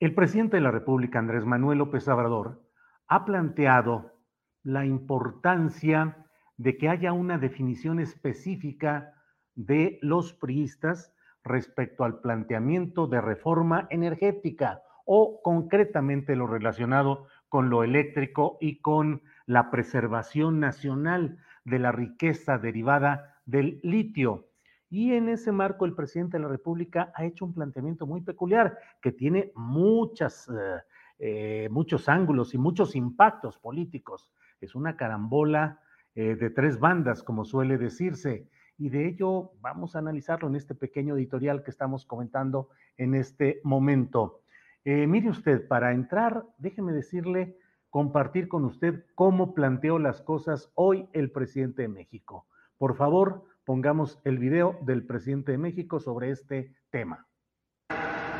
El 0.00 0.14
presidente 0.14 0.56
de 0.56 0.62
la 0.62 0.70
República, 0.70 1.18
Andrés 1.18 1.44
Manuel 1.44 1.76
López 1.76 2.08
Obrador, 2.08 2.62
ha 3.06 3.26
planteado 3.26 4.14
la 4.62 4.86
importancia 4.86 6.26
de 6.56 6.78
que 6.78 6.88
haya 6.88 7.12
una 7.12 7.36
definición 7.36 8.00
específica 8.00 9.12
de 9.54 9.98
los 10.00 10.32
priistas 10.32 11.14
respecto 11.44 12.04
al 12.04 12.20
planteamiento 12.20 13.08
de 13.08 13.20
reforma 13.20 13.88
energética 13.90 14.80
o 15.04 15.42
concretamente 15.42 16.34
lo 16.34 16.46
relacionado 16.46 17.26
con 17.50 17.68
lo 17.68 17.84
eléctrico 17.84 18.56
y 18.58 18.80
con 18.80 19.20
la 19.44 19.70
preservación 19.70 20.60
nacional 20.60 21.36
de 21.66 21.78
la 21.78 21.92
riqueza 21.92 22.56
derivada 22.56 23.36
del 23.44 23.80
litio. 23.82 24.49
Y 24.90 25.12
en 25.12 25.28
ese 25.28 25.52
marco 25.52 25.84
el 25.84 25.94
presidente 25.94 26.36
de 26.36 26.42
la 26.42 26.48
República 26.48 27.12
ha 27.14 27.24
hecho 27.24 27.44
un 27.44 27.54
planteamiento 27.54 28.06
muy 28.06 28.22
peculiar 28.22 28.76
que 29.00 29.12
tiene 29.12 29.52
muchas, 29.54 30.48
eh, 30.48 30.82
eh, 31.20 31.68
muchos 31.70 32.08
ángulos 32.08 32.54
y 32.54 32.58
muchos 32.58 32.96
impactos 32.96 33.56
políticos. 33.56 34.32
Es 34.60 34.74
una 34.74 34.96
carambola 34.96 35.80
eh, 36.16 36.34
de 36.34 36.50
tres 36.50 36.80
bandas, 36.80 37.22
como 37.22 37.44
suele 37.44 37.78
decirse. 37.78 38.48
Y 38.78 38.88
de 38.88 39.06
ello 39.06 39.52
vamos 39.60 39.94
a 39.94 40.00
analizarlo 40.00 40.48
en 40.48 40.56
este 40.56 40.74
pequeño 40.74 41.16
editorial 41.16 41.62
que 41.62 41.70
estamos 41.70 42.04
comentando 42.04 42.70
en 42.96 43.14
este 43.14 43.60
momento. 43.62 44.42
mire 44.84 45.28
usted, 45.28 45.68
para 45.68 45.92
entrar, 45.92 46.44
déjeme 46.58 46.92
decirle, 46.92 47.56
compartir 47.90 48.48
con 48.48 48.64
usted 48.64 49.04
cómo 49.14 49.54
planteó 49.54 49.98
las 50.00 50.20
cosas 50.20 50.72
hoy 50.74 51.08
el 51.12 51.30
presidente 51.30 51.82
de 51.82 51.88
México. 51.88 52.46
Por 52.78 52.96
favor, 52.96 53.44
pongamos 53.70 54.18
el 54.24 54.38
video 54.38 54.76
del 54.82 55.06
presidente 55.06 55.52
de 55.52 55.58
México 55.58 56.00
sobre 56.00 56.32
este 56.32 56.72
tema. 56.90 57.28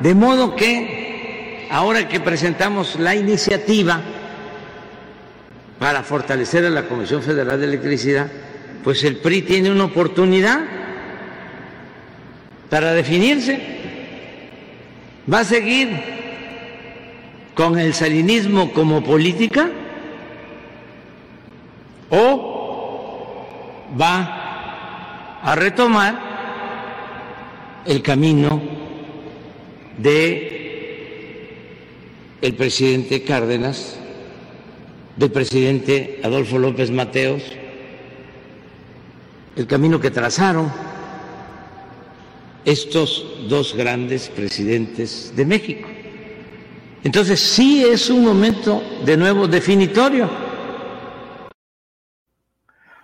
De 0.01 0.13
modo 0.13 0.57
que 0.57 1.69
ahora 1.71 2.09
que 2.09 2.19
presentamos 2.19 2.99
la 2.99 3.15
iniciativa 3.15 4.01
para 5.79 6.03
fortalecer 6.03 6.65
a 6.65 6.69
la 6.69 6.85
Comisión 6.85 7.21
Federal 7.21 7.57
de 7.57 7.65
Electricidad, 7.65 8.29
pues 8.83 9.05
el 9.05 9.21
PRI 9.21 9.43
tiene 9.43 9.71
una 9.71 9.85
oportunidad 9.85 10.65
para 12.69 12.91
definirse. 12.91 13.57
¿Va 15.33 15.39
a 15.39 15.45
seguir 15.45 15.97
con 17.55 17.79
el 17.79 17.93
salinismo 17.93 18.73
como 18.73 19.01
política? 19.01 19.69
¿O 22.09 23.87
va 23.97 24.40
a 25.43 25.55
retomar 25.55 26.31
el 27.85 28.01
camino 28.01 28.61
de 29.97 30.51
el 32.41 32.55
presidente 32.55 33.23
Cárdenas, 33.23 33.97
del 35.15 35.31
presidente 35.31 36.19
Adolfo 36.23 36.57
López 36.57 36.89
Mateos, 36.91 37.43
el 39.55 39.67
camino 39.67 39.99
que 39.99 40.11
trazaron 40.11 40.71
estos 42.65 43.25
dos 43.49 43.75
grandes 43.75 44.29
presidentes 44.29 45.33
de 45.35 45.45
México. 45.45 45.89
Entonces 47.03 47.39
sí 47.39 47.83
es 47.83 48.09
un 48.09 48.23
momento 48.23 48.81
de 49.05 49.17
nuevo 49.17 49.47
definitorio 49.47 50.50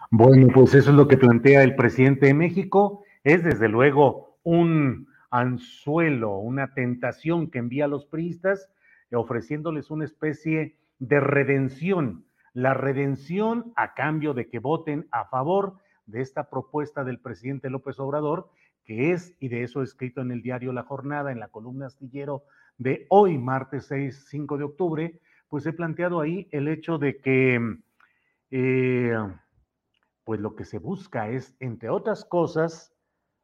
bueno, 0.09 0.47
pues 0.53 0.73
eso 0.73 0.91
es 0.91 0.95
lo 0.95 1.07
que 1.07 1.17
plantea 1.17 1.63
el 1.63 1.75
presidente 1.75 2.27
de 2.27 2.33
México. 2.33 3.03
Es 3.23 3.43
desde 3.43 3.67
luego 3.67 4.37
un 4.43 5.07
anzuelo, 5.29 6.37
una 6.37 6.73
tentación 6.73 7.49
que 7.49 7.59
envía 7.59 7.85
a 7.85 7.89
los 7.89 8.05
priistas, 8.05 8.69
ofreciéndoles 9.11 9.91
una 9.91 10.05
especie 10.05 10.77
de 10.99 11.19
redención. 11.19 12.25
La 12.53 12.73
redención 12.73 13.73
a 13.75 13.93
cambio 13.93 14.33
de 14.33 14.47
que 14.47 14.59
voten 14.59 15.07
a 15.11 15.25
favor 15.25 15.77
de 16.05 16.21
esta 16.21 16.49
propuesta 16.49 17.03
del 17.03 17.19
presidente 17.19 17.69
López 17.69 17.99
Obrador, 17.99 18.49
que 18.85 19.11
es, 19.11 19.35
y 19.39 19.49
de 19.49 19.63
eso 19.63 19.83
escrito 19.83 20.21
en 20.21 20.31
el 20.31 20.41
diario 20.41 20.71
La 20.71 20.83
Jornada, 20.83 21.31
en 21.31 21.39
la 21.39 21.49
columna 21.49 21.87
astillero 21.87 22.43
de 22.77 23.05
hoy, 23.09 23.37
martes 23.37 23.87
6, 23.87 24.27
5 24.29 24.57
de 24.57 24.63
octubre, 24.63 25.19
pues 25.49 25.65
he 25.65 25.73
planteado 25.73 26.21
ahí 26.21 26.47
el 26.51 26.67
hecho 26.67 26.97
de 26.97 27.17
que 27.17 27.77
eh, 28.51 29.17
pues 30.27 30.41
lo 30.41 30.57
que 30.57 30.65
se 30.65 30.77
busca 30.77 31.29
es, 31.29 31.55
entre 31.61 31.89
otras 31.89 32.25
cosas, 32.25 32.93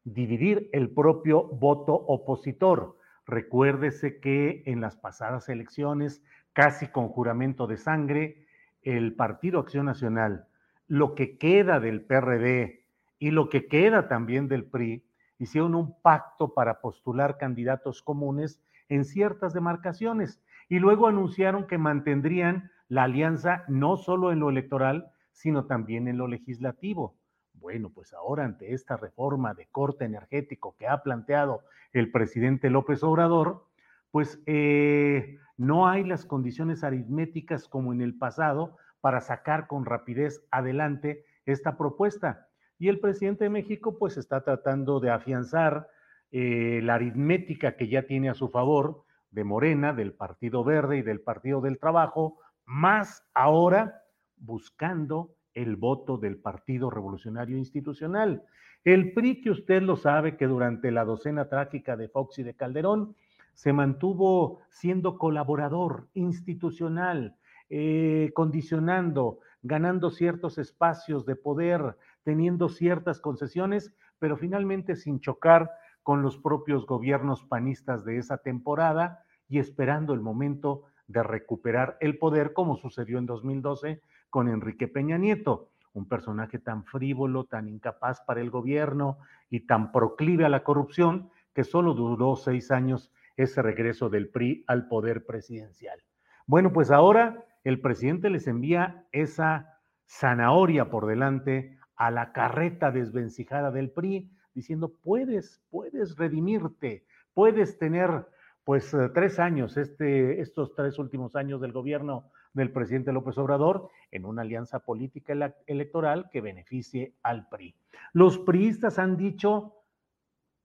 dividir 0.04 0.70
el 0.74 0.90
propio 0.90 1.48
voto 1.48 1.94
opositor. 1.94 2.98
Recuérdese 3.26 4.20
que 4.20 4.64
en 4.66 4.82
las 4.82 4.98
pasadas 4.98 5.48
elecciones, 5.48 6.22
casi 6.52 6.88
con 6.88 7.08
juramento 7.08 7.68
de 7.68 7.78
sangre, 7.78 8.48
el 8.82 9.16
Partido 9.16 9.62
Acción 9.62 9.86
Nacional, 9.86 10.48
lo 10.90 11.16
que 11.16 11.38
queda 11.38 11.80
del 11.80 12.02
PRD 12.02 12.84
y 13.18 13.32
lo 13.32 13.48
que 13.48 13.68
queda 13.68 14.10
también 14.10 14.50
del 14.50 14.66
PRI, 14.66 15.06
hicieron 15.40 15.76
un 15.76 15.98
pacto 16.02 16.54
para 16.54 16.82
postular 16.82 17.38
candidatos 17.38 18.02
comunes 18.02 18.62
en 18.90 19.06
ciertas 19.06 19.54
demarcaciones 19.54 20.44
y 20.68 20.80
luego 20.80 21.08
anunciaron 21.08 21.66
que 21.66 21.78
mantendrían 21.78 22.72
la 22.90 23.04
alianza 23.04 23.64
no 23.70 23.96
solo 23.96 24.34
en 24.34 24.42
lo 24.42 24.50
electoral, 24.50 25.13
sino 25.34 25.66
también 25.66 26.08
en 26.08 26.18
lo 26.18 26.28
legislativo. 26.28 27.18
Bueno, 27.54 27.92
pues 27.94 28.14
ahora 28.14 28.46
ante 28.46 28.74
esta 28.74 28.98
reforma 28.98 29.54
de 29.54 29.68
corte 29.68 30.06
energético 30.06 30.76
que 30.78 30.88
ha 30.88 31.04
planteado 31.04 31.62
el 31.92 32.12
presidente 32.12 32.70
López 32.70 33.04
Obrador, 33.04 33.66
pues 34.12 34.42
eh, 34.46 35.38
no 35.58 35.88
hay 35.88 36.04
las 36.04 36.26
condiciones 36.26 36.84
aritméticas 36.84 37.68
como 37.68 37.94
en 37.94 38.02
el 38.02 38.18
pasado 38.18 38.78
para 39.02 39.22
sacar 39.22 39.68
con 39.68 39.86
rapidez 39.86 40.46
adelante 40.52 41.26
esta 41.46 41.78
propuesta. 41.78 42.48
Y 42.80 42.90
el 42.90 43.00
presidente 43.00 43.46
de 43.46 43.50
México 43.50 43.98
pues 43.98 44.18
está 44.18 44.44
tratando 44.44 45.00
de 45.00 45.12
afianzar 45.12 45.90
eh, 46.32 46.80
la 46.84 46.96
aritmética 46.96 47.76
que 47.76 47.88
ya 47.88 48.04
tiene 48.04 48.30
a 48.30 48.34
su 48.34 48.50
favor 48.50 49.04
de 49.32 49.44
Morena, 49.44 49.94
del 49.94 50.14
Partido 50.14 50.64
Verde 50.64 50.98
y 50.98 51.02
del 51.02 51.22
Partido 51.22 51.62
del 51.62 51.80
Trabajo, 51.80 52.40
más 52.66 53.26
ahora 53.34 54.03
buscando 54.44 55.36
el 55.54 55.76
voto 55.76 56.18
del 56.18 56.38
Partido 56.38 56.90
Revolucionario 56.90 57.58
Institucional. 57.58 58.44
El 58.84 59.14
PRI, 59.14 59.42
que 59.42 59.52
usted 59.52 59.82
lo 59.82 59.96
sabe, 59.96 60.36
que 60.36 60.46
durante 60.46 60.92
la 60.92 61.06
docena 61.06 61.48
trágica 61.48 61.96
de 61.96 62.10
Fox 62.10 62.40
y 62.40 62.44
de 62.44 62.54
Calderón 62.54 63.16
se 63.54 63.72
mantuvo 63.72 64.60
siendo 64.70 65.18
colaborador 65.18 66.08
institucional, 66.14 67.36
eh, 67.70 68.32
condicionando, 68.34 69.40
ganando 69.62 70.10
ciertos 70.10 70.58
espacios 70.58 71.26
de 71.26 71.36
poder, 71.36 71.98
teniendo 72.24 72.68
ciertas 72.68 73.22
concesiones, 73.22 73.94
pero 74.20 74.38
finalmente 74.38 74.96
sin 74.96 75.22
chocar 75.22 75.72
con 76.02 76.22
los 76.22 76.38
propios 76.38 76.86
gobiernos 76.86 77.46
panistas 77.46 78.04
de 78.04 78.18
esa 78.18 78.40
temporada 78.40 79.24
y 79.48 79.60
esperando 79.60 80.14
el 80.14 80.20
momento 80.20 80.84
de 81.08 81.24
recuperar 81.24 81.98
el 82.02 82.18
poder, 82.18 82.54
como 82.54 82.76
sucedió 82.76 83.18
en 83.18 83.28
2012 83.28 84.02
con 84.34 84.50
Enrique 84.50 84.88
Peña 84.88 85.20
Nieto, 85.20 85.70
un 85.94 86.08
personaje 86.08 86.58
tan 86.58 86.86
frívolo, 86.86 87.44
tan 87.44 87.70
incapaz 87.70 88.20
para 88.22 88.42
el 88.42 88.50
gobierno 88.50 89.20
y 89.52 89.68
tan 89.68 89.92
proclive 89.92 90.44
a 90.44 90.50
la 90.50 90.64
corrupción 90.64 91.30
que 91.54 91.64
solo 91.64 91.94
duró 91.94 92.36
seis 92.36 92.72
años 92.72 93.12
ese 93.38 93.62
regreso 93.62 94.10
del 94.10 94.30
PRI 94.30 94.64
al 94.66 94.88
poder 94.88 95.28
presidencial. 95.28 96.00
Bueno, 96.48 96.74
pues 96.74 96.90
ahora 96.90 97.46
el 97.64 97.80
presidente 97.80 98.32
les 98.32 98.48
envía 98.48 99.06
esa 99.12 99.78
zanahoria 100.08 100.90
por 100.90 101.06
delante 101.06 101.78
a 101.96 102.10
la 102.10 102.32
carreta 102.32 102.90
desvencijada 102.90 103.70
del 103.70 103.92
PRI, 103.92 104.32
diciendo, 104.56 104.96
puedes, 105.04 105.62
puedes 105.70 106.18
redimirte, 106.18 107.06
puedes 107.36 107.78
tener 107.78 108.26
pues 108.64 108.96
eh, 108.96 109.12
tres 109.14 109.38
años, 109.38 109.78
este, 109.78 110.42
estos 110.42 110.74
tres 110.74 110.98
últimos 110.98 111.36
años 111.36 111.62
del 111.62 111.72
gobierno 111.72 112.32
del 112.54 112.72
presidente 112.72 113.12
López 113.12 113.38
Obrador 113.38 113.90
en 114.12 114.26
una 114.26 114.44
alianza 114.44 114.80
política 114.80 115.34
electoral 115.66 116.30
que 116.32 116.42
beneficie 116.42 117.16
al 117.24 117.48
PRI. 117.50 117.76
Los 118.14 118.38
priistas 118.40 119.00
han 119.00 119.18
dicho 119.18 119.84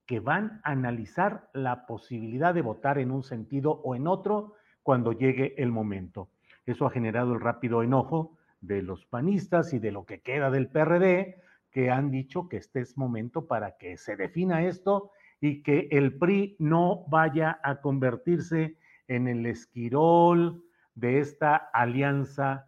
que 0.05 0.19
van 0.19 0.61
a 0.63 0.71
analizar 0.71 1.49
la 1.53 1.85
posibilidad 1.85 2.53
de 2.53 2.61
votar 2.61 2.97
en 2.97 3.11
un 3.11 3.23
sentido 3.23 3.71
o 3.71 3.95
en 3.95 4.07
otro 4.07 4.53
cuando 4.81 5.11
llegue 5.11 5.53
el 5.61 5.71
momento. 5.71 6.29
Eso 6.65 6.85
ha 6.85 6.91
generado 6.91 7.33
el 7.33 7.41
rápido 7.41 7.83
enojo 7.83 8.37
de 8.61 8.81
los 8.81 9.05
panistas 9.05 9.73
y 9.73 9.79
de 9.79 9.91
lo 9.91 10.05
que 10.05 10.21
queda 10.21 10.49
del 10.49 10.69
PRD, 10.69 11.41
que 11.71 11.91
han 11.91 12.11
dicho 12.11 12.49
que 12.49 12.57
este 12.57 12.81
es 12.81 12.97
momento 12.97 13.47
para 13.47 13.77
que 13.77 13.97
se 13.97 14.15
defina 14.15 14.65
esto 14.65 15.11
y 15.39 15.61
que 15.63 15.87
el 15.91 16.17
PRI 16.17 16.55
no 16.59 17.05
vaya 17.07 17.59
a 17.63 17.79
convertirse 17.79 18.77
en 19.07 19.27
el 19.27 19.45
esquirol 19.45 20.63
de 20.99 21.19
esta 21.19 21.55
alianza 21.55 22.67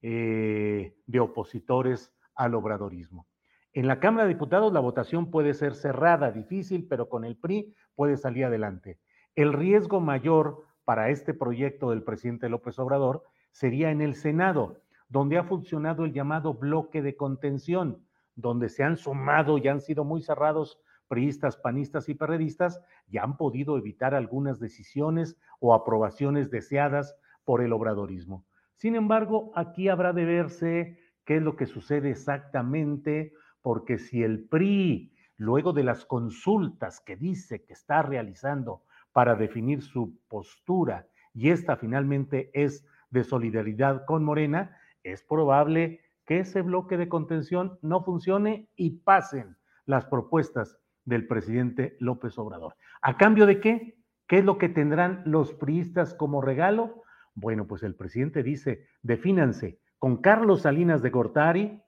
eh, 0.00 0.96
de 1.06 1.20
opositores 1.20 2.12
al 2.34 2.54
obradorismo. 2.54 3.26
En 3.72 3.88
la 3.88 3.98
Cámara 3.98 4.24
de 4.24 4.34
Diputados 4.34 4.72
la 4.72 4.80
votación 4.80 5.30
puede 5.30 5.54
ser 5.54 5.74
cerrada, 5.74 6.30
difícil, 6.30 6.86
pero 6.88 7.08
con 7.08 7.24
el 7.24 7.36
PRI 7.36 7.74
puede 7.96 8.16
salir 8.16 8.44
adelante. 8.44 9.00
El 9.34 9.52
riesgo 9.52 10.00
mayor 10.00 10.62
para 10.84 11.10
este 11.10 11.34
proyecto 11.34 11.90
del 11.90 12.04
presidente 12.04 12.48
López 12.48 12.78
Obrador 12.78 13.24
sería 13.50 13.90
en 13.90 14.00
el 14.00 14.14
Senado, 14.14 14.82
donde 15.08 15.38
ha 15.38 15.44
funcionado 15.44 16.04
el 16.04 16.12
llamado 16.12 16.54
bloque 16.54 17.02
de 17.02 17.16
contención, 17.16 18.06
donde 18.36 18.68
se 18.68 18.84
han 18.84 18.96
sumado 18.96 19.58
y 19.58 19.66
han 19.66 19.80
sido 19.80 20.04
muy 20.04 20.22
cerrados 20.22 20.78
priistas, 21.08 21.56
panistas 21.56 22.08
y 22.08 22.14
perredistas, 22.14 22.80
y 23.08 23.18
han 23.18 23.36
podido 23.36 23.76
evitar 23.76 24.14
algunas 24.14 24.60
decisiones 24.60 25.36
o 25.60 25.74
aprobaciones 25.74 26.50
deseadas 26.50 27.16
por 27.44 27.62
el 27.62 27.72
obradorismo. 27.72 28.44
Sin 28.76 28.96
embargo, 28.96 29.52
aquí 29.54 29.88
habrá 29.88 30.12
de 30.12 30.24
verse 30.24 30.98
qué 31.24 31.36
es 31.36 31.42
lo 31.42 31.56
que 31.56 31.66
sucede 31.66 32.10
exactamente, 32.10 33.32
porque 33.62 33.98
si 33.98 34.22
el 34.22 34.44
PRI, 34.48 35.12
luego 35.36 35.72
de 35.72 35.84
las 35.84 36.04
consultas 36.04 37.00
que 37.00 37.16
dice 37.16 37.64
que 37.64 37.72
está 37.72 38.02
realizando 38.02 38.82
para 39.12 39.36
definir 39.36 39.82
su 39.82 40.18
postura, 40.28 41.06
y 41.32 41.50
esta 41.50 41.76
finalmente 41.76 42.50
es 42.52 42.86
de 43.10 43.24
solidaridad 43.24 44.04
con 44.06 44.24
Morena, 44.24 44.76
es 45.02 45.22
probable 45.22 46.00
que 46.26 46.40
ese 46.40 46.62
bloque 46.62 46.96
de 46.96 47.08
contención 47.08 47.78
no 47.82 48.02
funcione 48.02 48.68
y 48.76 48.98
pasen 48.98 49.56
las 49.86 50.06
propuestas 50.06 50.78
del 51.04 51.26
presidente 51.26 51.96
López 52.00 52.38
Obrador. 52.38 52.76
¿A 53.02 53.16
cambio 53.16 53.46
de 53.46 53.60
qué? 53.60 53.98
¿Qué 54.26 54.38
es 54.38 54.44
lo 54.44 54.56
que 54.56 54.70
tendrán 54.70 55.22
los 55.26 55.52
priistas 55.52 56.14
como 56.14 56.40
regalo? 56.40 57.03
Bueno, 57.34 57.66
pues 57.66 57.82
el 57.82 57.94
presidente 57.94 58.42
dice, 58.42 58.86
defínanse 59.02 59.78
con 59.98 60.18
Carlos 60.18 60.62
Salinas 60.62 61.02
de 61.02 61.10
Gortari, 61.10 61.82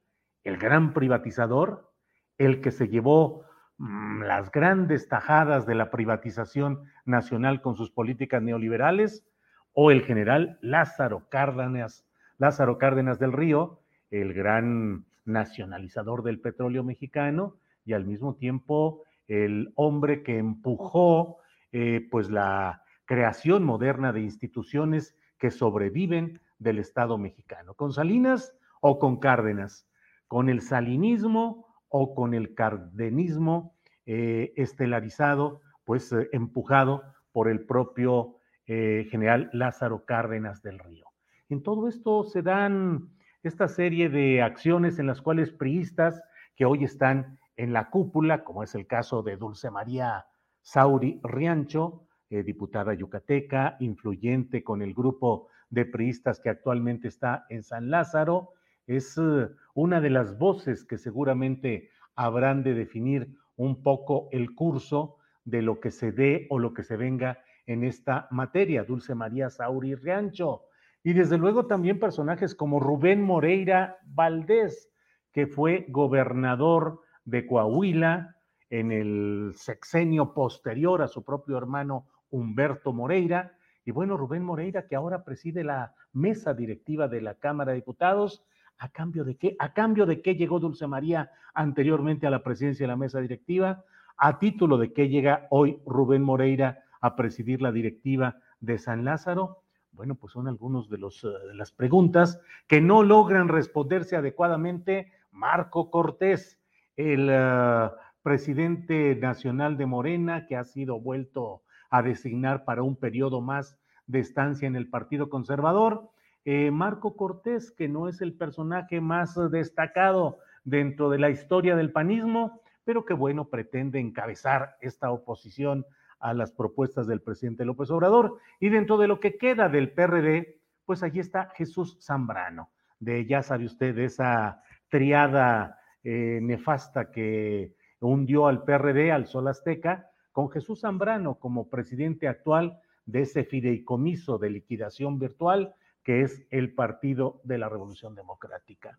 el 0.44 0.56
gran 0.56 0.93
privatizador, 0.93 1.93
el 2.38 2.60
que 2.60 2.70
se 2.70 2.88
llevó 2.88 3.44
mm, 3.78 4.22
las 4.22 4.50
grandes 4.50 5.08
tajadas 5.08 5.66
de 5.66 5.75
la 5.75 5.90
privatización 5.90 6.84
nacional 7.04 7.62
con 7.62 7.76
sus 7.76 7.90
políticas 7.90 8.43
neoliberales, 8.43 9.26
o 9.72 9.90
el 9.90 10.02
general 10.02 10.58
Lázaro 10.62 11.28
Cárdenas, 11.28 12.06
Lázaro 12.38 12.78
Cárdenas 12.78 13.19
del 13.19 13.32
Río, 13.32 13.81
el 14.10 14.32
gran 14.32 15.04
nacionalizador 15.26 16.22
del 16.22 16.40
petróleo 16.40 16.82
mexicano 16.82 17.56
y 17.84 17.93
al 17.93 18.06
mismo 18.06 18.37
tiempo 18.37 19.02
el 19.28 19.72
hombre 19.75 20.22
que 20.22 20.38
empujó 20.38 21.38
eh, 21.72 22.08
pues 22.10 22.31
la 22.31 22.82
creación 23.04 23.64
moderna 23.64 24.12
de 24.12 24.20
instituciones 24.20 25.14
que 25.38 25.50
sobreviven 25.50 26.41
del 26.59 26.79
Estado 26.79 27.19
mexicano, 27.19 27.75
con 27.75 27.93
Salinas 27.93 28.55
o 28.81 28.99
con 28.99 29.19
Cárdenas, 29.19 29.88
con 30.29 30.49
el 30.49 30.61
salinismo 30.61 31.67
o 31.88 32.15
con 32.15 32.35
el 32.35 32.55
cardenismo 32.55 33.75
eh, 34.06 34.53
estelarizado, 34.56 35.61
pues 35.85 36.12
eh, 36.12 36.29
empujado 36.33 37.03
por 37.33 37.49
el 37.49 37.65
propio 37.65 38.35
general 38.69 39.49
Lázaro 39.53 40.05
Cárdenas 40.05 40.61
del 40.61 40.81
Río. 40.81 41.06
En 41.49 41.62
todo 41.62 41.87
esto 41.87 42.25
se 42.25 42.43
dan 42.43 43.11
esta 43.44 43.69
serie 43.69 44.09
de 44.09 44.43
acciones 44.43 44.99
en 44.99 45.06
las 45.06 45.23
cuales 45.23 45.53
priistas 45.53 46.21
que 46.56 46.65
hoy 46.65 46.85
están 46.85 47.39
en 47.56 47.73
la 47.73 47.91
cúpula, 47.91 48.44
como 48.44 48.62
es 48.62 48.75
el 48.75 48.87
caso 48.87 49.23
de 49.23 49.37
Dulce 49.37 49.71
María 49.71 50.27
Sauri 50.62 51.21
Riancho, 51.23 52.06
eh, 52.31 52.43
diputada 52.43 52.94
yucateca, 52.94 53.76
influyente 53.81 54.64
con 54.64 54.82
el 54.82 54.94
grupo 54.94 55.49
de 55.70 55.84
priistas 55.84 56.40
que 56.40 56.50
actualmente 56.50 57.08
está 57.08 57.46
en 57.49 57.62
San 57.62 57.90
Lázaro, 57.90 58.52
es 58.87 59.17
eh, 59.19 59.49
una 59.75 60.00
de 60.00 60.11
las 60.11 60.38
voces 60.38 60.84
que 60.84 60.99
seguramente 60.99 61.90
habrán 62.14 62.62
de 62.62 62.75
definir 62.75 63.37
un 63.56 63.82
poco 63.82 64.28
el 64.32 64.55
curso 64.55 65.17
de 65.44 65.62
lo 65.62 65.81
que 65.81 65.90
se 65.90 66.12
dé 66.12 66.46
o 66.50 66.58
lo 66.58 66.75
que 66.75 66.82
se 66.82 66.96
venga 66.96 67.38
en 67.67 67.84
esta 67.84 68.29
materia, 68.31 68.84
Dulce 68.84 69.14
María 69.14 69.50
Sauri 69.50 69.94
Riancho. 69.94 70.62
Y 71.02 71.12
desde 71.12 71.38
luego 71.38 71.67
también 71.67 72.00
personajes 72.00 72.55
como 72.55 72.81
Rubén 72.81 73.22
Moreira 73.22 73.99
Valdés, 74.05 74.90
que 75.32 75.46
fue 75.46 75.87
gobernador 75.88 77.02
de 77.25 77.46
Coahuila 77.46 78.36
en 78.70 78.91
el 78.91 79.53
sexenio 79.55 80.34
posterior 80.34 81.03
a 81.03 81.08
su 81.08 81.22
propio 81.22 81.56
hermano 81.58 82.06
Humberto 82.36 82.93
Moreira. 82.93 83.56
Y 83.84 83.93
bueno, 83.93 84.16
Rubén 84.16 84.44
Moreira, 84.44 84.86
que 84.86 84.96
ahora 84.96 85.24
preside 85.24 85.64
la 85.64 85.94
mesa 86.12 86.52
directiva 86.52 87.08
de 87.08 87.22
la 87.22 87.34
Cámara 87.34 87.72
de 87.72 87.76
Diputados, 87.76 88.44
¿a 88.78 88.90
cambio 88.90 89.24
de 89.24 89.36
qué? 89.36 89.56
¿A 89.58 89.72
cambio 89.72 90.05
de 90.06 90.20
llegó 90.34 90.60
Dulce 90.60 90.86
María 90.86 91.31
anteriormente 91.55 92.26
a 92.26 92.31
la 92.31 92.43
presidencia 92.43 92.84
de 92.84 92.88
la 92.88 92.96
mesa 92.96 93.20
directiva? 93.20 93.84
¿A 94.19 94.38
título 94.38 94.76
de 94.76 94.93
qué 94.93 95.08
llega 95.08 95.46
hoy 95.50 95.81
Rubén 95.86 96.22
Moreira 96.22 96.84
a 97.00 97.16
presidir 97.16 97.62
la 97.62 97.72
directiva 97.72 98.36
de 98.60 98.78
San 98.78 99.05
Lázaro? 99.05 99.62
Bueno, 99.93 100.14
pues 100.14 100.34
son 100.34 100.46
algunos 100.46 100.90
de, 100.90 100.98
los, 100.98 101.24
eh, 101.24 101.28
las 101.55 101.72
preguntas 101.72 102.40
que 102.66 102.82
no 102.82 103.02
logran 103.02 103.48
responderse 103.48 104.16
adecuadamente 104.16 105.10
Marco 105.31 105.90
Cortés, 105.90 106.60
el 106.96 107.31
ah, 107.31 107.94
presidente 108.22 109.14
nacional 109.16 109.76
de 109.76 109.86
Morena, 109.86 110.46
que 110.46 110.56
ha 110.56 110.64
sido 110.64 111.00
vuelto 111.00 111.62
a 111.90 112.02
designar 112.02 112.64
para 112.64 112.82
un 112.82 112.96
periodo 112.96 113.40
más 113.40 113.78
de 114.06 114.20
estancia 114.20 114.66
en 114.66 114.76
el 114.76 114.88
Partido 114.88 115.28
Conservador. 115.28 116.10
Eh, 116.44 116.70
Marco 116.70 117.16
Cortés, 117.16 117.72
que 117.72 117.88
no 117.88 118.08
es 118.08 118.20
el 118.20 118.34
personaje 118.34 119.00
más 119.00 119.36
destacado 119.50 120.38
dentro 120.64 121.10
de 121.10 121.19
la 121.19 121.31
historia 121.31 121.76
del 121.76 121.93
panismo, 121.93 122.60
pero 122.84 123.05
que 123.05 123.14
bueno, 123.14 123.48
pretende 123.48 123.98
encabezar 123.98 124.76
esta 124.81 125.10
oposición 125.10 125.84
a 126.20 126.34
las 126.34 126.52
propuestas 126.52 127.06
del 127.06 127.20
presidente 127.20 127.64
López 127.64 127.90
Obrador. 127.90 128.38
Y 128.60 128.69
dentro 128.69 128.96
de 128.96 129.08
lo 129.08 129.20
que 129.20 129.36
queda 129.36 129.69
del 129.69 129.93
PRD, 129.93 130.60
pues 130.84 131.02
allí 131.02 131.20
está 131.20 131.50
Jesús 131.56 131.98
Zambrano, 132.00 132.70
de 133.00 133.26
ya 133.26 133.43
sabe 133.43 133.66
usted, 133.66 133.98
esa 133.98 134.62
triada 134.88 135.78
eh, 136.05 136.38
nefasta 136.43 137.10
que 137.10 137.74
hundió 138.00 138.46
al 138.46 138.62
PRD, 138.62 139.10
al 139.10 139.26
Sol 139.26 139.48
Azteca, 139.48 140.10
con 140.36 140.50
Jesús 140.50 140.81
Zambrano 140.82 141.36
como 141.36 141.70
presidente 141.70 142.28
actual 142.28 142.78
de 143.06 143.22
ese 143.22 143.43
fideicomiso 143.43 144.36
de 144.36 144.50
liquidación 144.50 145.19
virtual 145.19 145.74
que 146.05 146.20
es 146.20 146.46
el 146.50 146.74
Partido 146.74 147.40
de 147.44 147.56
la 147.56 147.70
Revolución 147.70 148.14
Democrática. 148.14 148.98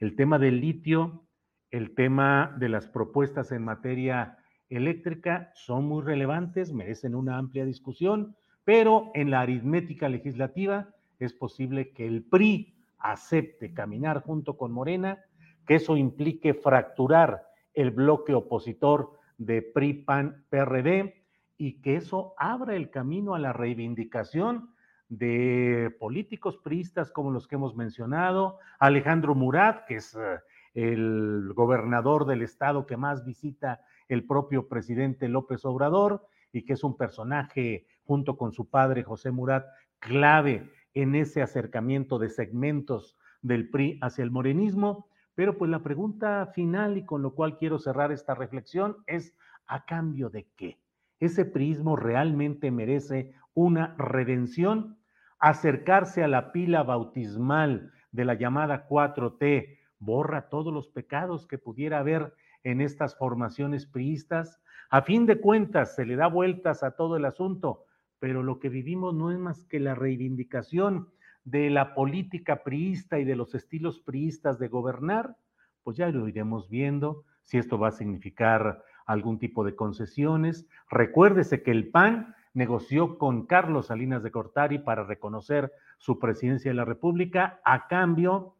El 0.00 0.16
tema 0.16 0.40
del 0.40 0.60
litio, 0.60 1.22
el 1.70 1.94
tema 1.94 2.56
de 2.58 2.68
las 2.68 2.88
propuestas 2.88 3.52
en 3.52 3.62
materia 3.62 4.38
eléctrica 4.70 5.52
son 5.54 5.84
muy 5.84 6.02
relevantes, 6.02 6.72
merecen 6.72 7.14
una 7.14 7.38
amplia 7.38 7.64
discusión, 7.64 8.34
pero 8.64 9.12
en 9.14 9.30
la 9.30 9.40
aritmética 9.40 10.08
legislativa 10.08 10.88
es 11.20 11.32
posible 11.32 11.92
que 11.92 12.08
el 12.08 12.24
PRI 12.24 12.74
acepte 12.98 13.72
caminar 13.72 14.20
junto 14.24 14.56
con 14.56 14.72
Morena, 14.72 15.20
que 15.64 15.76
eso 15.76 15.96
implique 15.96 16.54
fracturar 16.54 17.46
el 17.72 17.92
bloque 17.92 18.34
opositor 18.34 19.21
de 19.46 19.62
PRI, 19.62 19.94
PAN, 19.94 20.44
PRD 20.48 21.24
y 21.56 21.80
que 21.80 21.96
eso 21.96 22.34
abra 22.38 22.74
el 22.74 22.90
camino 22.90 23.34
a 23.34 23.38
la 23.38 23.52
reivindicación 23.52 24.70
de 25.08 25.94
políticos 26.00 26.58
priistas 26.58 27.10
como 27.10 27.30
los 27.30 27.46
que 27.46 27.56
hemos 27.56 27.76
mencionado, 27.76 28.58
Alejandro 28.78 29.34
Murat, 29.34 29.84
que 29.86 29.96
es 29.96 30.14
eh, 30.14 30.38
el 30.74 31.52
gobernador 31.54 32.24
del 32.24 32.42
estado 32.42 32.86
que 32.86 32.96
más 32.96 33.24
visita 33.24 33.82
el 34.08 34.26
propio 34.26 34.68
presidente 34.68 35.28
López 35.28 35.64
Obrador 35.64 36.26
y 36.52 36.64
que 36.64 36.72
es 36.72 36.84
un 36.84 36.96
personaje 36.96 37.86
junto 38.04 38.36
con 38.36 38.52
su 38.52 38.68
padre 38.68 39.02
José 39.02 39.30
Murat 39.30 39.66
clave 39.98 40.70
en 40.94 41.14
ese 41.14 41.42
acercamiento 41.42 42.18
de 42.18 42.28
segmentos 42.28 43.16
del 43.40 43.70
PRI 43.70 43.98
hacia 44.02 44.24
el 44.24 44.30
morenismo. 44.30 45.08
Pero 45.34 45.56
pues 45.56 45.70
la 45.70 45.82
pregunta 45.82 46.46
final 46.54 46.96
y 46.96 47.04
con 47.04 47.22
lo 47.22 47.34
cual 47.34 47.56
quiero 47.56 47.78
cerrar 47.78 48.12
esta 48.12 48.34
reflexión 48.34 48.96
es, 49.06 49.34
¿a 49.66 49.84
cambio 49.84 50.28
de 50.28 50.48
qué? 50.56 50.78
¿Ese 51.20 51.44
prismo 51.44 51.96
realmente 51.96 52.70
merece 52.70 53.32
una 53.54 53.94
redención? 53.96 54.98
Acercarse 55.38 56.22
a 56.22 56.28
la 56.28 56.52
pila 56.52 56.82
bautismal 56.82 57.92
de 58.10 58.24
la 58.24 58.34
llamada 58.34 58.86
4T 58.88 59.78
borra 59.98 60.48
todos 60.48 60.72
los 60.72 60.88
pecados 60.88 61.46
que 61.46 61.58
pudiera 61.58 61.98
haber 61.98 62.34
en 62.64 62.80
estas 62.80 63.16
formaciones 63.16 63.86
priistas. 63.86 64.60
A 64.90 65.02
fin 65.02 65.26
de 65.26 65.40
cuentas, 65.40 65.94
se 65.94 66.04
le 66.04 66.16
da 66.16 66.26
vueltas 66.26 66.82
a 66.82 66.96
todo 66.96 67.16
el 67.16 67.24
asunto, 67.24 67.86
pero 68.18 68.42
lo 68.42 68.58
que 68.58 68.68
vivimos 68.68 69.14
no 69.14 69.30
es 69.30 69.38
más 69.38 69.64
que 69.64 69.80
la 69.80 69.94
reivindicación 69.94 71.08
de 71.44 71.70
la 71.70 71.94
política 71.94 72.62
priista 72.62 73.18
y 73.18 73.24
de 73.24 73.36
los 73.36 73.54
estilos 73.54 74.00
priistas 74.00 74.58
de 74.58 74.68
gobernar, 74.68 75.36
pues 75.82 75.96
ya 75.96 76.08
lo 76.08 76.28
iremos 76.28 76.68
viendo 76.68 77.24
si 77.42 77.58
esto 77.58 77.78
va 77.78 77.88
a 77.88 77.92
significar 77.92 78.84
algún 79.06 79.38
tipo 79.38 79.64
de 79.64 79.74
concesiones. 79.74 80.66
Recuérdese 80.90 81.62
que 81.62 81.72
el 81.72 81.90
PAN 81.90 82.34
negoció 82.54 83.18
con 83.18 83.46
Carlos 83.46 83.86
Salinas 83.86 84.22
de 84.22 84.30
Cortari 84.30 84.78
para 84.78 85.04
reconocer 85.04 85.72
su 85.98 86.18
presidencia 86.18 86.70
de 86.70 86.76
la 86.76 86.84
República 86.84 87.60
a 87.64 87.88
cambio 87.88 88.56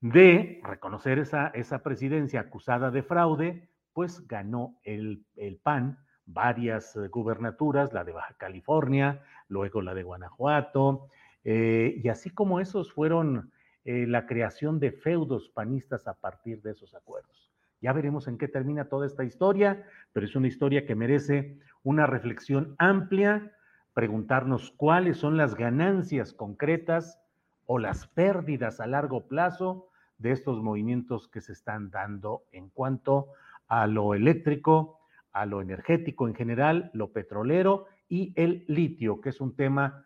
de 0.00 0.60
reconocer 0.62 1.18
esa, 1.18 1.48
esa 1.48 1.82
presidencia 1.82 2.40
acusada 2.40 2.90
de 2.90 3.02
fraude, 3.02 3.70
pues 3.92 4.26
ganó 4.28 4.78
el, 4.84 5.24
el 5.36 5.56
PAN 5.56 5.98
varias 6.26 6.98
gubernaturas, 7.10 7.92
la 7.92 8.04
de 8.04 8.12
Baja 8.12 8.34
California, 8.36 9.22
luego 9.48 9.80
la 9.80 9.94
de 9.94 10.02
Guanajuato, 10.02 11.08
eh, 11.48 12.00
y 12.02 12.08
así 12.08 12.30
como 12.30 12.58
esos 12.58 12.92
fueron 12.92 13.52
eh, 13.84 14.04
la 14.08 14.26
creación 14.26 14.80
de 14.80 14.90
feudos 14.90 15.48
panistas 15.48 16.08
a 16.08 16.14
partir 16.14 16.60
de 16.60 16.72
esos 16.72 16.92
acuerdos. 16.92 17.52
Ya 17.80 17.92
veremos 17.92 18.26
en 18.26 18.36
qué 18.36 18.48
termina 18.48 18.88
toda 18.88 19.06
esta 19.06 19.22
historia, 19.22 19.86
pero 20.12 20.26
es 20.26 20.34
una 20.34 20.48
historia 20.48 20.86
que 20.86 20.96
merece 20.96 21.60
una 21.84 22.08
reflexión 22.08 22.74
amplia, 22.78 23.52
preguntarnos 23.94 24.72
cuáles 24.72 25.18
son 25.18 25.36
las 25.36 25.54
ganancias 25.54 26.32
concretas 26.32 27.20
o 27.66 27.78
las 27.78 28.08
pérdidas 28.08 28.80
a 28.80 28.88
largo 28.88 29.28
plazo 29.28 29.88
de 30.18 30.32
estos 30.32 30.60
movimientos 30.60 31.28
que 31.28 31.40
se 31.40 31.52
están 31.52 31.90
dando 31.90 32.42
en 32.50 32.70
cuanto 32.70 33.28
a 33.68 33.86
lo 33.86 34.14
eléctrico, 34.14 34.98
a 35.30 35.46
lo 35.46 35.60
energético 35.60 36.26
en 36.26 36.34
general, 36.34 36.90
lo 36.92 37.12
petrolero 37.12 37.86
y 38.08 38.32
el 38.34 38.64
litio, 38.66 39.20
que 39.20 39.28
es 39.28 39.40
un 39.40 39.54
tema 39.54 40.05